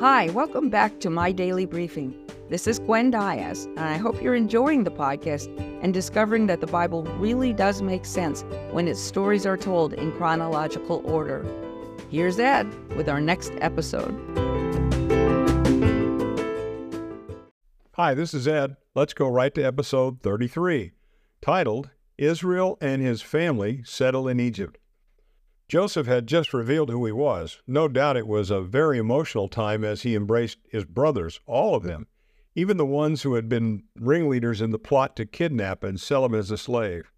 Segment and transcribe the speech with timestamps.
[0.00, 2.14] Hi, welcome back to My Daily Briefing.
[2.48, 6.66] This is Gwen Diaz, and I hope you're enjoying the podcast and discovering that the
[6.66, 11.44] Bible really does make sense when its stories are told in chronological order.
[12.08, 12.66] Here's Ed
[12.96, 14.14] with our next episode.
[17.92, 18.78] Hi, this is Ed.
[18.94, 20.92] Let's go right to episode 33,
[21.42, 24.79] titled Israel and His Family Settle in Egypt.
[25.70, 27.62] Joseph had just revealed who he was.
[27.64, 31.84] No doubt it was a very emotional time as he embraced his brothers, all of
[31.84, 32.08] them,
[32.56, 36.34] even the ones who had been ringleaders in the plot to kidnap and sell him
[36.34, 37.12] as a slave.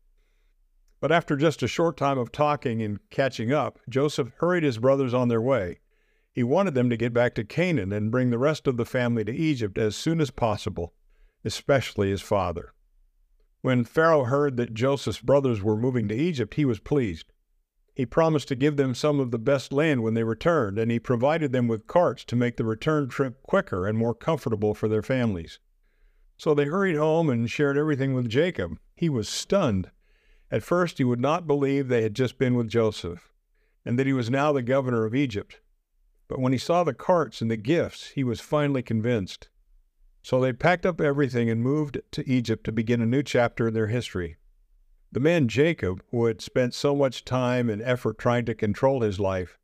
[1.00, 5.14] But after just a short time of talking and catching up, Joseph hurried his brothers
[5.14, 5.78] on their way.
[6.30, 9.24] He wanted them to get back to Canaan and bring the rest of the family
[9.24, 10.92] to Egypt as soon as possible,
[11.42, 12.74] especially his father.
[13.62, 17.32] When Pharaoh heard that Joseph's brothers were moving to Egypt, he was pleased.
[17.94, 20.98] He promised to give them some of the best land when they returned, and he
[20.98, 25.02] provided them with carts to make the return trip quicker and more comfortable for their
[25.02, 25.58] families.
[26.38, 28.78] So they hurried home and shared everything with Jacob.
[28.96, 29.90] He was stunned.
[30.50, 33.30] At first, he would not believe they had just been with Joseph,
[33.84, 35.60] and that he was now the governor of Egypt.
[36.28, 39.50] But when he saw the carts and the gifts, he was finally convinced.
[40.22, 43.74] So they packed up everything and moved to Egypt to begin a new chapter in
[43.74, 44.36] their history.
[45.12, 49.20] The man Jacob, who had spent so much time and effort trying to control his
[49.20, 49.58] life,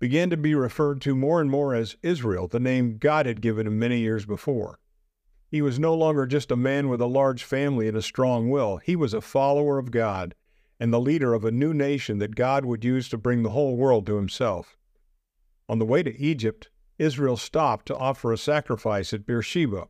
[0.00, 3.68] began to be referred to more and more as Israel, the name God had given
[3.68, 4.80] him many years before.
[5.48, 8.78] He was no longer just a man with a large family and a strong will.
[8.78, 10.34] He was a follower of God
[10.80, 13.76] and the leader of a new nation that God would use to bring the whole
[13.76, 14.76] world to himself.
[15.68, 16.68] On the way to Egypt,
[16.98, 19.86] Israel stopped to offer a sacrifice at Beersheba,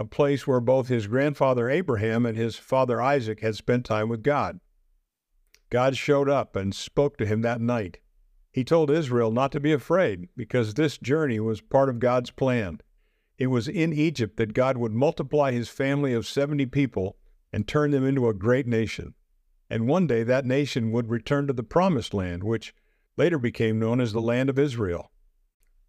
[0.00, 4.22] a place where both his grandfather Abraham and his father Isaac had spent time with
[4.22, 4.58] God.
[5.68, 7.98] God showed up and spoke to him that night.
[8.50, 12.80] He told Israel not to be afraid because this journey was part of God's plan.
[13.36, 17.18] It was in Egypt that God would multiply his family of 70 people
[17.52, 19.12] and turn them into a great nation.
[19.68, 22.74] And one day that nation would return to the promised land, which
[23.18, 25.10] later became known as the land of Israel.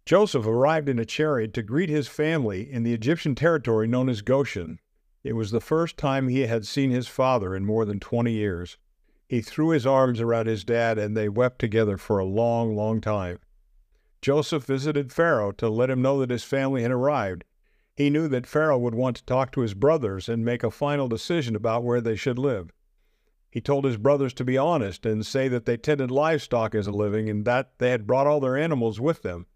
[0.04, 4.20] Joseph arrived in a chariot to greet his family in the Egyptian territory known as
[4.20, 4.80] Goshen.
[5.22, 8.78] It was the first time he had seen his father in more than 20 years.
[9.28, 13.00] He threw his arms around his dad and they wept together for a long, long
[13.00, 13.38] time.
[14.20, 17.44] Joseph visited Pharaoh to let him know that his family had arrived.
[17.94, 21.08] He knew that Pharaoh would want to talk to his brothers and make a final
[21.08, 22.72] decision about where they should live.
[23.50, 26.92] He told his brothers to be honest and say that they tended livestock as a
[26.92, 29.46] living and that they had brought all their animals with them.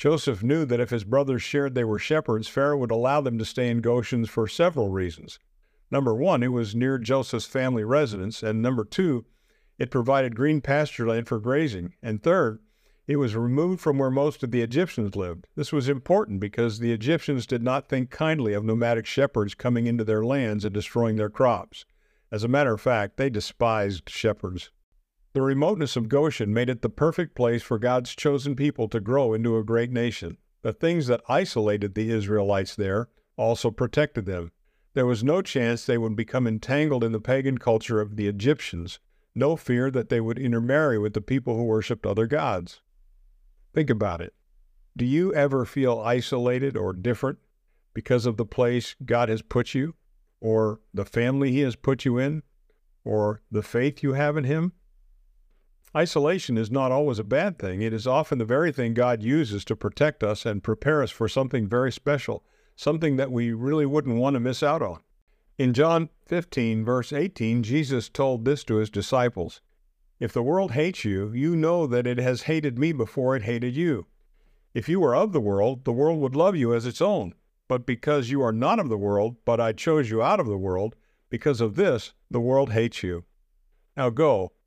[0.00, 3.44] Joseph knew that if his brothers shared they were shepherds, Pharaoh would allow them to
[3.44, 5.38] stay in Goshen for several reasons.
[5.90, 9.26] Number one, it was near Joseph's family residence, and number two,
[9.78, 12.60] it provided green pasture land for grazing, and third,
[13.06, 15.46] it was removed from where most of the Egyptians lived.
[15.54, 20.04] This was important because the Egyptians did not think kindly of nomadic shepherds coming into
[20.04, 21.84] their lands and destroying their crops.
[22.32, 24.70] As a matter of fact, they despised shepherds.
[25.32, 29.32] The remoteness of Goshen made it the perfect place for God's chosen people to grow
[29.32, 30.38] into a great nation.
[30.62, 34.50] The things that isolated the Israelites there also protected them.
[34.94, 38.98] There was no chance they would become entangled in the pagan culture of the Egyptians,
[39.32, 42.80] no fear that they would intermarry with the people who worshiped other gods.
[43.72, 44.34] Think about it.
[44.96, 47.38] Do you ever feel isolated or different
[47.94, 49.94] because of the place God has put you,
[50.40, 52.42] or the family He has put you in,
[53.04, 54.72] or the faith you have in Him?
[55.96, 57.82] Isolation is not always a bad thing.
[57.82, 61.28] It is often the very thing God uses to protect us and prepare us for
[61.28, 62.44] something very special,
[62.76, 65.00] something that we really wouldn't want to miss out on.
[65.58, 69.62] In John 15, verse 18, Jesus told this to his disciples
[70.20, 73.74] If the world hates you, you know that it has hated me before it hated
[73.74, 74.06] you.
[74.72, 77.34] If you were of the world, the world would love you as its own.
[77.66, 80.56] But because you are not of the world, but I chose you out of the
[80.56, 80.94] world,
[81.30, 83.24] because of this, the world hates you.
[83.96, 84.52] Now go